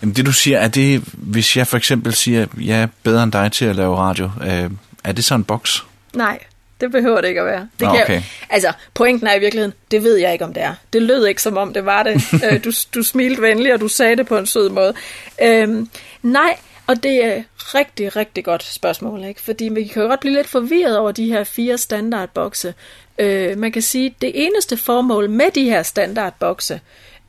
Jamen 0.02 0.16
det 0.16 0.26
du 0.26 0.32
siger, 0.32 0.60
er 0.60 0.68
det, 0.68 1.04
hvis 1.14 1.58
jeg 1.58 1.68
for 1.68 1.78
eksempel 1.78 2.14
siger, 2.14 2.48
jeg 2.62 2.82
er 2.82 2.88
bedre 3.04 3.24
end 3.24 3.32
dig 3.32 3.52
til 3.52 3.66
at 3.66 3.76
lave 3.76 3.98
radio, 3.98 4.32
øh, 4.42 4.72
er 5.04 5.12
det 5.12 5.26
så 5.26 5.36
en 5.36 5.44
boks? 5.44 5.86
Nej, 6.14 6.40
det 6.82 6.92
behøver 6.92 7.22
det 7.22 7.28
ikke 7.28 7.42
at 7.42 7.46
være. 7.46 7.70
Det 7.80 7.88
kan 7.88 8.02
okay. 8.02 8.14
jeg, 8.14 8.24
altså, 8.50 8.74
pointen 8.94 9.28
er 9.28 9.36
i 9.36 9.40
virkeligheden, 9.40 9.74
det 9.92 10.04
ved 10.04 10.16
jeg 10.16 10.34
ikke, 10.34 10.46
om 10.46 10.54
det 10.54 10.64
er. 10.64 10.74
Det 10.94 11.02
lød 11.02 11.26
ikke, 11.26 11.42
som 11.42 11.58
om 11.58 11.74
det 11.74 11.86
var 11.86 12.04
det. 12.04 12.22
Øh, 12.52 12.64
du, 12.64 12.72
du 12.96 13.04
smilte 13.04 13.42
venligt, 13.42 13.74
og 13.74 13.82
du 13.82 13.88
sagde 13.88 14.16
det 14.16 14.28
på 14.28 14.38
en 14.38 14.46
sød 14.46 14.70
måde. 14.70 14.94
Øhm, 15.42 15.90
nej, 16.22 16.58
og 16.88 17.04
det 17.04 17.26
er 17.26 17.44
rigtig, 17.58 18.16
rigtig 18.16 18.44
godt 18.44 18.64
spørgsmål, 18.64 19.24
ikke? 19.24 19.42
Fordi 19.42 19.70
vi 19.70 19.84
kan 19.84 20.02
jo 20.02 20.08
godt 20.08 20.20
blive 20.20 20.36
lidt 20.36 20.48
forvirret 20.48 20.98
over 20.98 21.12
de 21.12 21.26
her 21.26 21.44
fire 21.44 21.78
standardbokse. 21.78 22.74
Øh, 23.18 23.58
man 23.58 23.72
kan 23.72 23.82
sige, 23.82 24.06
at 24.06 24.22
det 24.22 24.32
eneste 24.36 24.78
formål 24.78 25.30
med 25.30 25.52
de 25.56 25.64
her 25.64 25.84
standardbokse, 25.84 26.82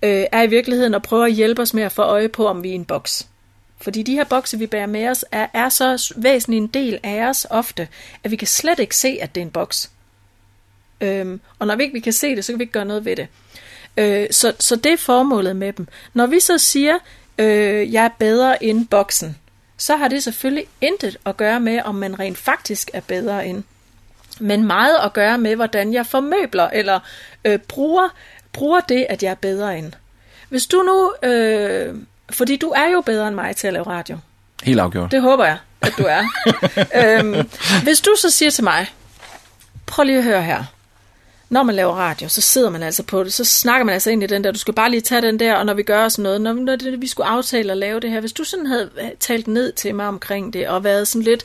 øh, 0.02 0.24
er 0.32 0.42
i 0.42 0.46
virkeligheden 0.46 0.94
at 0.94 1.02
prøve 1.02 1.26
at 1.26 1.32
hjælpe 1.32 1.62
os 1.62 1.74
med 1.74 1.82
at 1.82 1.92
få 1.92 2.02
øje 2.02 2.28
på, 2.28 2.46
om 2.46 2.62
vi 2.62 2.70
er 2.70 2.74
en 2.74 2.84
boks. 2.84 3.26
Fordi 3.80 4.02
de 4.02 4.12
her 4.12 4.24
bokse, 4.24 4.58
vi 4.58 4.66
bærer 4.66 4.86
med 4.86 5.08
os, 5.08 5.24
er, 5.32 5.46
er 5.54 5.68
så 5.68 6.14
væsentlig 6.16 6.58
en 6.58 6.66
del 6.66 6.98
af 7.02 7.22
os 7.28 7.46
ofte, 7.50 7.88
at 8.24 8.30
vi 8.30 8.36
kan 8.36 8.48
slet 8.48 8.78
ikke 8.78 8.96
se, 8.96 9.18
at 9.20 9.34
det 9.34 9.40
er 9.40 9.44
en 9.44 9.50
boks. 9.50 9.90
Øhm, 11.00 11.40
og 11.58 11.66
når 11.66 11.76
vi 11.76 11.82
ikke 11.82 11.92
vi 11.92 12.00
kan 12.00 12.12
se 12.12 12.36
det, 12.36 12.44
så 12.44 12.52
kan 12.52 12.58
vi 12.58 12.62
ikke 12.62 12.72
gøre 12.72 12.84
noget 12.84 13.04
ved 13.04 13.16
det. 13.16 13.28
Øh, 13.96 14.26
så, 14.30 14.52
så 14.60 14.76
det 14.76 14.92
er 14.92 14.96
formålet 14.96 15.56
med 15.56 15.72
dem. 15.72 15.88
Når 16.14 16.26
vi 16.26 16.40
så 16.40 16.58
siger, 16.58 16.98
øh, 17.38 17.92
jeg 17.92 18.04
er 18.04 18.10
bedre 18.18 18.64
end 18.64 18.86
boksen, 18.86 19.36
så 19.76 19.96
har 19.96 20.08
det 20.08 20.22
selvfølgelig 20.22 20.66
intet 20.80 21.16
at 21.24 21.36
gøre 21.36 21.60
med, 21.60 21.80
om 21.84 21.94
man 21.94 22.18
rent 22.18 22.38
faktisk 22.38 22.90
er 22.92 23.00
bedre 23.00 23.46
end. 23.46 23.62
Men 24.40 24.66
meget 24.66 24.96
at 25.04 25.12
gøre 25.12 25.38
med, 25.38 25.56
hvordan 25.56 25.92
jeg 25.92 26.06
formøbler 26.06 26.70
eller 26.70 27.00
øh, 27.44 27.58
bruger, 27.58 28.08
bruger 28.52 28.80
det, 28.80 29.06
at 29.08 29.22
jeg 29.22 29.30
er 29.30 29.34
bedre 29.34 29.78
end. 29.78 29.92
Hvis 30.48 30.66
du 30.66 30.82
nu 30.82 31.28
øh, 31.28 31.94
fordi 32.30 32.56
du 32.56 32.68
er 32.68 32.88
jo 32.92 33.00
bedre 33.00 33.28
end 33.28 33.34
mig 33.34 33.56
til 33.56 33.66
at 33.66 33.72
lave 33.72 33.86
radio. 33.86 34.18
Helt 34.62 34.80
afgjort. 34.80 35.10
Det 35.10 35.22
håber 35.22 35.44
jeg, 35.44 35.58
at 35.80 35.92
du 35.98 36.04
er. 36.08 36.22
øhm, 37.18 37.48
hvis 37.82 38.00
du 38.00 38.10
så 38.20 38.30
siger 38.30 38.50
til 38.50 38.64
mig, 38.64 38.86
prøv 39.86 40.04
lige 40.04 40.18
at 40.18 40.24
høre 40.24 40.42
her. 40.42 40.64
Når 41.50 41.62
man 41.62 41.74
laver 41.74 41.92
radio, 41.92 42.28
så 42.28 42.40
sidder 42.40 42.70
man 42.70 42.82
altså 42.82 43.02
på 43.02 43.24
det, 43.24 43.32
så 43.32 43.44
snakker 43.44 43.84
man 43.84 43.92
altså 43.92 44.10
ind 44.10 44.22
i 44.22 44.26
den 44.26 44.44
der, 44.44 44.52
du 44.52 44.58
skal 44.58 44.74
bare 44.74 44.90
lige 44.90 45.00
tage 45.00 45.22
den 45.22 45.40
der, 45.40 45.54
og 45.54 45.66
når 45.66 45.74
vi 45.74 45.82
gør 45.82 46.08
sådan 46.08 46.22
noget, 46.22 46.40
når, 46.40 46.52
når 46.52 46.76
det, 46.76 47.00
vi 47.00 47.06
skulle 47.06 47.26
aftale 47.26 47.72
at 47.72 47.78
lave 47.78 48.00
det 48.00 48.10
her, 48.10 48.20
hvis 48.20 48.32
du 48.32 48.44
sådan 48.44 48.66
havde 48.66 48.90
talt 49.20 49.48
ned 49.48 49.72
til 49.72 49.94
mig 49.94 50.08
omkring 50.08 50.52
det, 50.52 50.68
og 50.68 50.84
været 50.84 51.08
sådan 51.08 51.22
lidt 51.22 51.44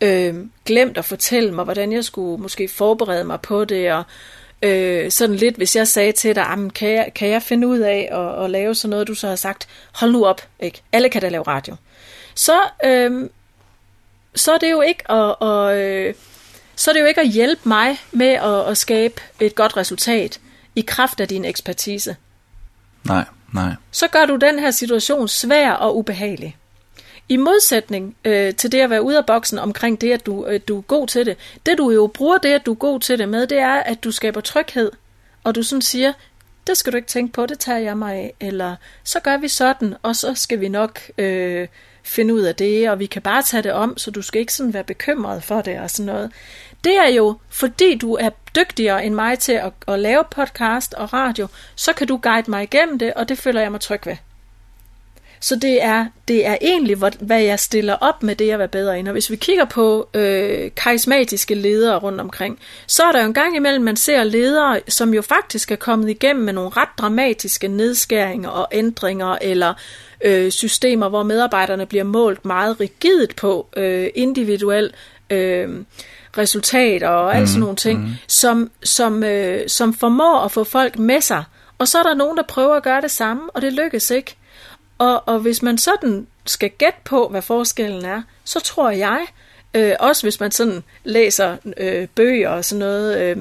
øh, 0.00 0.34
glemt 0.66 0.98
at 0.98 1.04
fortælle 1.04 1.52
mig, 1.52 1.64
hvordan 1.64 1.92
jeg 1.92 2.04
skulle 2.04 2.42
måske 2.42 2.68
forberede 2.68 3.24
mig 3.24 3.40
på 3.40 3.64
det, 3.64 3.92
og 3.92 4.02
øh, 4.62 5.10
sådan 5.10 5.36
lidt, 5.36 5.56
hvis 5.56 5.76
jeg 5.76 5.88
sagde 5.88 6.12
til 6.12 6.34
dig, 6.34 6.58
kan 6.74 6.88
jeg, 6.88 7.12
kan 7.14 7.28
jeg 7.28 7.42
finde 7.42 7.66
ud 7.66 7.78
af 7.78 8.08
at, 8.12 8.44
at 8.44 8.50
lave 8.50 8.74
sådan 8.74 8.90
noget, 8.90 9.08
du 9.08 9.14
så 9.14 9.28
har 9.28 9.36
sagt, 9.36 9.68
hold 9.92 10.12
nu 10.12 10.26
op, 10.26 10.42
ikke? 10.60 10.82
alle 10.92 11.08
kan 11.08 11.22
da 11.22 11.28
lave 11.28 11.42
radio. 11.42 11.76
Så, 12.34 12.60
øh, 12.84 13.30
så 14.34 14.52
er 14.52 14.58
det 14.58 14.70
jo 14.70 14.80
ikke 14.80 15.10
at, 15.10 15.48
at 15.48 15.76
øh, 15.76 16.14
så 16.76 16.90
er 16.90 16.92
det 16.92 17.00
jo 17.00 17.06
ikke 17.06 17.20
at 17.20 17.28
hjælpe 17.28 17.68
mig 17.68 18.00
med 18.12 18.26
at, 18.26 18.68
at 18.68 18.78
skabe 18.78 19.14
et 19.40 19.54
godt 19.54 19.76
resultat 19.76 20.40
i 20.74 20.80
kraft 20.80 21.20
af 21.20 21.28
din 21.28 21.44
ekspertise. 21.44 22.16
Nej, 23.04 23.24
nej. 23.52 23.74
Så 23.90 24.08
gør 24.08 24.24
du 24.24 24.36
den 24.36 24.58
her 24.58 24.70
situation 24.70 25.28
svær 25.28 25.72
og 25.72 25.96
ubehagelig. 25.96 26.56
I 27.28 27.36
modsætning 27.36 28.16
øh, 28.24 28.54
til 28.54 28.72
det 28.72 28.80
at 28.80 28.90
være 28.90 29.02
ude 29.02 29.18
af 29.18 29.26
boksen 29.26 29.58
omkring 29.58 30.00
det, 30.00 30.12
at 30.12 30.26
du, 30.26 30.46
øh, 30.46 30.60
du 30.68 30.78
er 30.78 30.82
god 30.82 31.06
til 31.06 31.26
det, 31.26 31.36
det 31.66 31.78
du 31.78 31.90
jo 31.90 32.06
bruger 32.06 32.38
det, 32.38 32.48
at 32.48 32.66
du 32.66 32.70
er 32.70 32.76
god 32.76 33.00
til 33.00 33.18
det 33.18 33.28
med, 33.28 33.46
det 33.46 33.58
er, 33.58 33.74
at 33.74 34.04
du 34.04 34.10
skaber 34.10 34.40
tryghed, 34.40 34.90
og 35.44 35.54
du 35.54 35.62
sådan 35.62 35.82
siger, 35.82 36.12
det 36.66 36.76
skal 36.76 36.92
du 36.92 36.96
ikke 36.96 37.08
tænke 37.08 37.32
på, 37.32 37.46
det 37.46 37.58
tager 37.58 37.78
jeg 37.78 37.98
mig 37.98 38.14
af, 38.14 38.34
eller 38.40 38.76
så 39.04 39.20
gør 39.20 39.36
vi 39.36 39.48
sådan, 39.48 39.94
og 40.02 40.16
så 40.16 40.34
skal 40.34 40.60
vi 40.60 40.68
nok 40.68 41.00
øh, 41.18 41.68
finde 42.02 42.34
ud 42.34 42.40
af 42.40 42.54
det, 42.54 42.90
og 42.90 42.98
vi 42.98 43.06
kan 43.06 43.22
bare 43.22 43.42
tage 43.42 43.62
det 43.62 43.72
om, 43.72 43.98
så 43.98 44.10
du 44.10 44.22
skal 44.22 44.40
ikke 44.40 44.54
sådan 44.54 44.74
være 44.74 44.84
bekymret 44.84 45.42
for 45.42 45.60
det 45.60 45.80
og 45.80 45.90
sådan 45.90 46.06
noget. 46.06 46.32
Det 46.84 46.96
er 46.96 47.08
jo, 47.08 47.38
fordi 47.50 47.98
du 47.98 48.14
er 48.14 48.30
dygtigere 48.56 49.04
end 49.04 49.14
mig 49.14 49.38
til 49.38 49.52
at, 49.52 49.72
at 49.88 49.98
lave 49.98 50.24
podcast 50.30 50.94
og 50.94 51.12
radio, 51.12 51.48
så 51.74 51.92
kan 51.92 52.06
du 52.06 52.16
guide 52.22 52.50
mig 52.50 52.62
igennem 52.62 52.98
det, 52.98 53.14
og 53.14 53.28
det 53.28 53.38
føler 53.38 53.60
jeg 53.60 53.70
mig 53.70 53.80
tryg 53.80 54.06
ved. 54.06 54.16
Så 55.42 55.56
det 55.56 55.82
er, 55.82 56.06
det 56.28 56.46
er 56.46 56.56
egentlig, 56.60 56.96
hvad 57.20 57.40
jeg 57.40 57.58
stiller 57.58 57.94
op 57.94 58.22
med 58.22 58.36
det 58.36 58.50
at 58.50 58.58
være 58.58 58.68
bedre 58.68 58.98
ind. 58.98 59.08
Og 59.08 59.12
hvis 59.12 59.30
vi 59.30 59.36
kigger 59.36 59.64
på 59.64 60.08
øh, 60.14 60.70
karismatiske 60.76 61.54
ledere 61.54 61.98
rundt 61.98 62.20
omkring, 62.20 62.58
så 62.86 63.02
er 63.02 63.12
der 63.12 63.20
jo 63.20 63.26
en 63.26 63.34
gang 63.34 63.56
imellem, 63.56 63.84
man 63.84 63.96
ser 63.96 64.24
ledere, 64.24 64.80
som 64.88 65.14
jo 65.14 65.22
faktisk 65.22 65.70
er 65.70 65.76
kommet 65.76 66.10
igennem 66.10 66.44
med 66.44 66.52
nogle 66.52 66.70
ret 66.70 66.88
dramatiske 66.98 67.68
nedskæringer 67.68 68.48
og 68.48 68.68
ændringer, 68.72 69.38
eller 69.40 69.74
øh, 70.24 70.50
systemer, 70.50 71.08
hvor 71.08 71.22
medarbejderne 71.22 71.86
bliver 71.86 72.04
målt 72.04 72.44
meget 72.44 72.80
rigidt 72.80 73.36
på 73.36 73.68
øh, 73.76 74.08
individuel 74.14 74.92
øh, 75.30 75.68
resultater 76.38 77.08
og 77.08 77.36
alt 77.36 77.48
sådan 77.48 77.58
mhm, 77.58 77.64
nogle 77.64 77.76
ting, 77.76 78.00
mm. 78.00 78.10
som, 78.26 78.70
som, 78.82 79.24
øh, 79.24 79.68
som 79.68 79.94
formår 79.94 80.38
at 80.44 80.52
få 80.52 80.64
folk 80.64 80.98
med 80.98 81.20
sig. 81.20 81.44
Og 81.78 81.88
så 81.88 81.98
er 81.98 82.02
der 82.02 82.14
nogen, 82.14 82.36
der 82.36 82.42
prøver 82.42 82.74
at 82.74 82.82
gøre 82.82 83.00
det 83.00 83.10
samme, 83.10 83.50
og 83.50 83.62
det 83.62 83.72
lykkes 83.72 84.10
ikke. 84.10 84.36
Og, 85.02 85.22
og 85.26 85.38
hvis 85.38 85.62
man 85.62 85.78
sådan 85.78 86.26
skal 86.46 86.70
gætte 86.70 86.98
på, 87.04 87.28
hvad 87.28 87.42
forskellen 87.42 88.04
er, 88.04 88.22
så 88.44 88.60
tror 88.60 88.90
jeg, 88.90 89.26
øh, 89.74 89.92
også 90.00 90.22
hvis 90.22 90.40
man 90.40 90.50
sådan 90.50 90.82
læser 91.04 91.56
øh, 91.76 92.08
bøger 92.14 92.48
og 92.48 92.64
sådan 92.64 92.78
noget, 92.78 93.20
øh, 93.20 93.36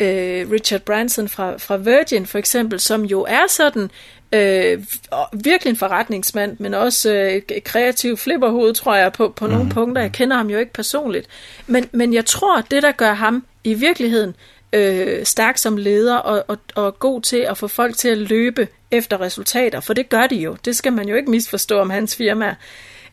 øh, 0.00 0.50
Richard 0.50 0.80
Branson 0.80 1.28
fra, 1.28 1.56
fra 1.56 1.76
Virgin 1.76 2.26
for 2.26 2.38
eksempel, 2.38 2.80
som 2.80 3.04
jo 3.04 3.26
er 3.28 3.46
sådan 3.48 3.90
øh, 4.32 4.84
virkelig 5.32 5.70
en 5.70 5.76
forretningsmand, 5.76 6.56
men 6.58 6.74
også 6.74 7.12
øh, 7.12 7.42
kreativ 7.64 8.16
flipperhoved, 8.16 8.74
tror 8.74 8.94
jeg, 8.94 9.12
på, 9.12 9.28
på 9.36 9.46
nogle 9.46 9.64
mm. 9.64 9.70
punkter. 9.70 10.02
Jeg 10.02 10.12
kender 10.12 10.36
ham 10.36 10.50
jo 10.50 10.58
ikke 10.58 10.72
personligt. 10.72 11.26
Men, 11.66 11.88
men 11.92 12.14
jeg 12.14 12.26
tror, 12.26 12.60
det 12.60 12.82
der 12.82 12.92
gør 12.92 13.12
ham 13.12 13.44
i 13.64 13.74
virkeligheden 13.74 14.34
øh, 14.72 15.26
stærk 15.26 15.58
som 15.58 15.76
leder 15.76 16.16
og, 16.16 16.44
og, 16.48 16.58
og 16.74 16.98
god 16.98 17.22
til 17.22 17.36
at 17.36 17.58
få 17.58 17.68
folk 17.68 17.96
til 17.96 18.08
at 18.08 18.18
løbe 18.18 18.68
efter 18.90 19.20
resultater, 19.20 19.80
for 19.80 19.94
det 19.94 20.08
gør 20.08 20.26
de 20.26 20.36
jo. 20.36 20.56
Det 20.64 20.76
skal 20.76 20.92
man 20.92 21.08
jo 21.08 21.16
ikke 21.16 21.30
misforstå 21.30 21.80
om 21.80 21.90
hans 21.90 22.16
firma. 22.16 22.54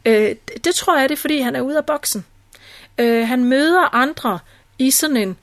Øh, 0.05 0.35
det 0.63 0.75
tror 0.75 0.99
jeg, 0.99 1.09
det 1.09 1.15
er, 1.15 1.19
fordi 1.19 1.39
han 1.39 1.55
er 1.55 1.61
ude 1.61 1.77
af 1.77 1.85
boksen. 1.85 2.25
Øh, 2.97 3.27
han 3.27 3.43
møder 3.43 3.95
andre 3.95 4.39
i 4.79 4.91
sådan 4.91 5.17
en, 5.17 5.37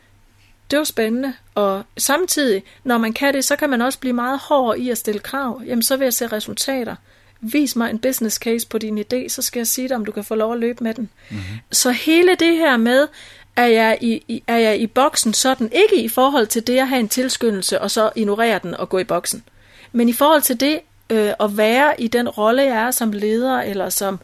det 0.70 0.78
var 0.78 0.84
spændende, 0.84 1.34
og 1.54 1.82
samtidig, 1.98 2.62
når 2.84 2.98
man 2.98 3.12
kan 3.12 3.34
det, 3.34 3.44
så 3.44 3.56
kan 3.56 3.70
man 3.70 3.82
også 3.82 3.98
blive 3.98 4.12
meget 4.12 4.38
hård 4.38 4.76
i 4.76 4.90
at 4.90 4.98
stille 4.98 5.20
krav. 5.20 5.62
Jamen, 5.66 5.82
så 5.82 5.96
vil 5.96 6.04
jeg 6.04 6.14
se 6.14 6.26
resultater. 6.26 6.96
Vis 7.40 7.76
mig 7.76 7.90
en 7.90 7.98
business 7.98 8.36
case 8.36 8.68
på 8.68 8.78
din 8.78 8.98
idé, 8.98 9.28
så 9.28 9.42
skal 9.42 9.60
jeg 9.60 9.66
sige 9.66 9.88
dig, 9.88 9.96
om 9.96 10.04
du 10.04 10.12
kan 10.12 10.24
få 10.24 10.34
lov 10.34 10.52
at 10.52 10.58
løbe 10.58 10.84
med 10.84 10.94
den. 10.94 11.10
Mm-hmm. 11.30 11.44
Så 11.72 11.90
hele 11.90 12.34
det 12.34 12.56
her 12.56 12.76
med, 12.76 13.08
er 13.56 13.66
jeg, 13.66 13.98
i, 14.00 14.22
i, 14.28 14.42
er 14.46 14.56
jeg 14.56 14.80
i 14.80 14.86
boksen 14.86 15.34
sådan, 15.34 15.70
ikke 15.72 16.04
i 16.04 16.08
forhold 16.08 16.46
til 16.46 16.66
det 16.66 16.78
at 16.78 16.88
have 16.88 17.00
en 17.00 17.08
tilskyndelse, 17.08 17.80
og 17.80 17.90
så 17.90 18.10
ignorere 18.16 18.60
den 18.62 18.74
og 18.74 18.88
gå 18.88 18.98
i 18.98 19.04
boksen. 19.04 19.44
Men 19.92 20.08
i 20.08 20.12
forhold 20.12 20.42
til 20.42 20.60
det 20.60 20.80
øh, 21.10 21.32
at 21.40 21.56
være 21.56 22.00
i 22.00 22.08
den 22.08 22.28
rolle, 22.28 22.62
jeg 22.62 22.86
er 22.86 22.90
som 22.90 23.12
leder, 23.12 23.60
eller 23.60 23.88
som, 23.88 24.20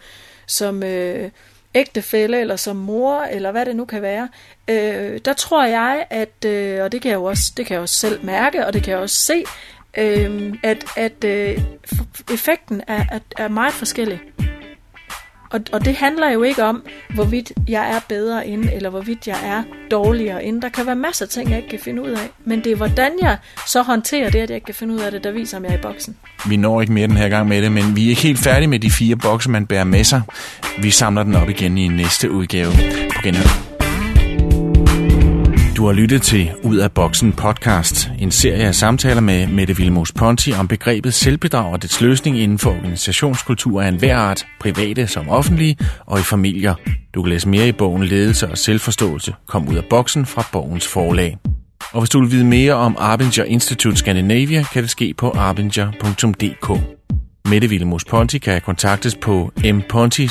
som 0.46 0.82
øh, 0.82 1.30
ægtefælle, 1.74 2.40
eller 2.40 2.56
som 2.56 2.76
mor, 2.76 3.20
eller 3.20 3.50
hvad 3.50 3.66
det 3.66 3.76
nu 3.76 3.84
kan 3.84 4.02
være, 4.02 4.28
øh, 4.68 5.20
der 5.24 5.32
tror 5.32 5.64
jeg, 5.64 6.06
at, 6.10 6.44
øh, 6.46 6.84
og 6.84 6.92
det 6.92 7.02
kan 7.02 7.10
jeg 7.10 7.16
jo 7.16 7.24
også, 7.24 7.52
det 7.56 7.66
kan 7.66 7.74
jeg 7.74 7.82
også 7.82 7.94
selv 7.94 8.24
mærke, 8.24 8.66
og 8.66 8.72
det 8.72 8.82
kan 8.82 8.90
jeg 8.90 9.00
også 9.00 9.16
se, 9.16 9.44
øh, 9.98 10.54
at, 10.62 10.84
at 10.96 11.24
øh, 11.24 11.58
effekten 12.32 12.82
er, 12.86 13.04
er, 13.10 13.18
er 13.36 13.48
meget 13.48 13.72
forskellig. 13.72 14.20
Og, 15.52 15.60
og 15.72 15.84
det 15.84 15.94
handler 15.94 16.30
jo 16.30 16.42
ikke 16.42 16.64
om, 16.64 16.82
hvorvidt 17.14 17.52
jeg 17.68 17.90
er 17.90 18.00
bedre 18.08 18.46
end, 18.46 18.64
eller 18.72 18.90
hvorvidt 18.90 19.26
jeg 19.26 19.36
er 19.44 19.62
dårligere 19.90 20.44
end. 20.44 20.62
Der 20.62 20.68
kan 20.68 20.86
være 20.86 20.96
masser 20.96 21.24
af 21.24 21.28
ting, 21.28 21.50
jeg 21.50 21.56
ikke 21.56 21.68
kan 21.68 21.78
finde 21.78 22.02
ud 22.02 22.10
af. 22.10 22.30
Men 22.44 22.64
det 22.64 22.72
er, 22.72 22.76
hvordan 22.76 23.10
jeg 23.20 23.36
så 23.66 23.82
håndterer 23.82 24.30
det, 24.30 24.38
at 24.38 24.50
jeg 24.50 24.54
ikke 24.54 24.64
kan 24.64 24.74
finde 24.74 24.94
ud 24.94 25.00
af 25.00 25.10
det, 25.10 25.24
der 25.24 25.30
viser, 25.30 25.56
om 25.56 25.64
jeg 25.64 25.72
er 25.72 25.78
i 25.78 25.82
boksen. 25.82 26.16
Vi 26.48 26.56
når 26.56 26.80
ikke 26.80 26.92
mere 26.92 27.06
den 27.06 27.16
her 27.16 27.28
gang 27.28 27.48
med 27.48 27.62
det, 27.62 27.72
men 27.72 27.96
vi 27.96 28.04
er 28.04 28.08
ikke 28.08 28.22
helt 28.22 28.38
færdige 28.38 28.68
med 28.68 28.78
de 28.78 28.90
fire 28.90 29.16
bokse, 29.16 29.50
man 29.50 29.66
bærer 29.66 29.84
med 29.84 30.04
sig. 30.04 30.22
Vi 30.82 30.90
samler 30.90 31.22
den 31.22 31.34
op 31.34 31.48
igen 31.48 31.78
i 31.78 31.88
næste 31.88 32.30
udgave. 32.30 32.72
På 33.16 33.22
genhør. 33.22 33.61
Du 35.82 35.86
har 35.86 35.92
lyttet 35.92 36.22
til 36.22 36.50
Ud 36.62 36.76
af 36.76 36.92
Boksen 36.92 37.32
podcast, 37.32 38.10
en 38.18 38.30
serie 38.30 38.66
af 38.66 38.74
samtaler 38.74 39.20
med 39.20 39.46
Mette 39.46 39.76
Vilmos 39.76 40.12
Ponti 40.12 40.52
om 40.52 40.68
begrebet 40.68 41.14
selvbedrag 41.14 41.72
og 41.72 41.82
dets 41.82 42.00
løsning 42.00 42.38
inden 42.38 42.58
for 42.58 42.70
organisationskultur 42.70 43.82
af 43.82 43.88
enhver 43.88 44.16
art, 44.16 44.46
private 44.60 45.06
som 45.06 45.28
offentlige 45.28 45.76
og 46.06 46.18
i 46.18 46.22
familier. 46.22 46.74
Du 47.14 47.22
kan 47.22 47.30
læse 47.30 47.48
mere 47.48 47.68
i 47.68 47.72
bogen 47.72 48.04
Ledelse 48.04 48.48
og 48.48 48.58
Selvforståelse. 48.58 49.34
Kom 49.46 49.68
ud 49.68 49.76
af 49.76 49.84
boksen 49.90 50.26
fra 50.26 50.46
bogens 50.52 50.88
forlag. 50.88 51.38
Og 51.92 52.00
hvis 52.00 52.10
du 52.10 52.20
vil 52.20 52.30
vide 52.30 52.44
mere 52.44 52.74
om 52.74 52.96
Arbinger 52.98 53.44
Institute 53.44 53.96
Scandinavia, 53.96 54.62
kan 54.72 54.82
det 54.82 54.90
ske 54.90 55.14
på 55.14 55.30
arbinger.dk. 55.30 56.80
Mette 57.48 57.68
Vilmos 57.68 58.04
Ponti 58.04 58.38
kan 58.38 58.60
kontaktes 58.60 59.14
på 59.14 59.52
mponti 59.74 60.28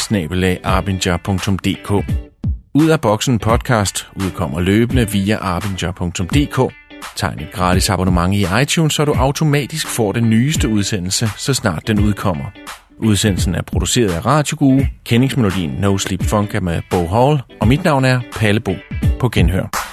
ud 2.74 2.90
af 2.90 3.02
Boksen 3.02 3.40
podcast 3.40 4.08
udkommer 4.16 4.60
løbende 4.60 5.10
via 5.12 5.38
arbinger.dk. 5.38 6.74
Tegn 7.16 7.40
et 7.40 7.52
gratis 7.52 7.90
abonnement 7.90 8.34
i 8.34 8.46
iTunes, 8.62 8.94
så 8.94 9.06
du 9.06 9.14
automatisk 9.14 9.88
får 9.88 10.12
den 10.12 10.30
nyeste 10.30 10.68
udsendelse, 10.68 11.30
så 11.38 11.54
snart 11.54 11.88
den 11.88 12.00
udkommer. 12.00 12.46
Udsendelsen 12.98 13.56
er 13.56 13.62
produceret 13.62 14.12
af 14.12 14.26
Radio 14.26 14.86
kendingsmelodien 15.06 15.70
No 15.70 15.98
Sleep 15.98 16.24
Funk 16.24 16.56
er 16.56 16.62
med 16.62 16.82
Bo 16.90 17.08
Hall, 17.08 17.42
og 17.62 17.68
mit 17.68 17.84
navn 17.84 18.06
er 18.06 18.20
Palle 18.36 18.60
Bo. 18.60 18.74
På 19.20 19.30
genhør. 19.30 19.91